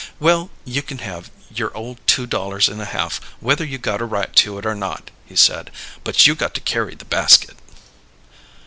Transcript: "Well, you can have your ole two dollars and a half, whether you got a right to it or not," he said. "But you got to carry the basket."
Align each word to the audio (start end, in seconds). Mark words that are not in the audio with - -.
"Well, 0.19 0.49
you 0.65 0.81
can 0.81 0.97
have 0.97 1.29
your 1.53 1.71
ole 1.77 1.99
two 2.07 2.25
dollars 2.25 2.67
and 2.67 2.81
a 2.81 2.85
half, 2.85 3.21
whether 3.39 3.63
you 3.63 3.77
got 3.77 4.01
a 4.01 4.05
right 4.05 4.35
to 4.37 4.57
it 4.57 4.65
or 4.65 4.73
not," 4.73 5.11
he 5.27 5.35
said. 5.35 5.69
"But 6.03 6.25
you 6.25 6.33
got 6.33 6.55
to 6.55 6.61
carry 6.61 6.95
the 6.95 7.05
basket." 7.05 7.55